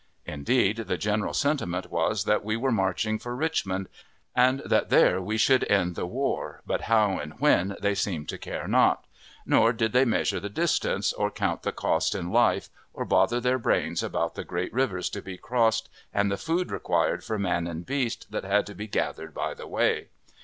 Indeed, 0.25 0.77
the 0.77 0.97
general 0.97 1.31
sentiment 1.31 1.91
was 1.91 2.23
that 2.23 2.43
we 2.43 2.57
were 2.57 2.71
marching 2.71 3.19
for 3.19 3.35
Richmond, 3.35 3.87
and 4.35 4.61
that 4.65 4.89
there 4.89 5.21
we 5.21 5.37
should 5.37 5.63
end 5.71 5.93
the 5.95 6.07
war, 6.07 6.63
but 6.65 6.81
how 6.89 7.19
and 7.19 7.39
when 7.39 7.75
they 7.79 7.93
seemed 7.93 8.27
to 8.29 8.39
care 8.39 8.67
not; 8.67 9.05
nor 9.45 9.71
did 9.71 9.93
they 9.93 10.03
measure 10.03 10.39
the 10.39 10.49
distance, 10.49 11.13
or 11.13 11.29
count 11.29 11.61
the 11.61 11.71
cost 11.71 12.15
in 12.15 12.31
life, 12.31 12.67
or 12.95 13.05
bother 13.05 13.39
their 13.39 13.59
brains 13.59 14.01
about 14.01 14.33
the 14.33 14.43
great 14.43 14.73
rivers 14.73 15.07
to 15.11 15.21
be 15.21 15.37
crossed, 15.37 15.87
and 16.11 16.31
the 16.31 16.35
food 16.35 16.71
required 16.71 17.23
for 17.23 17.37
man 17.37 17.67
and 17.67 17.85
beast, 17.85 18.31
that 18.31 18.43
had 18.43 18.65
to 18.65 18.73
be 18.73 18.87
gathered 18.87 19.35
by 19.35 19.53
the 19.53 19.67
way. 19.67 20.07